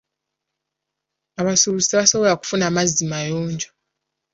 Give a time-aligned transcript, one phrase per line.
[1.39, 3.69] Abasuubuzi tebasobola kufuna mazzi mayonjo.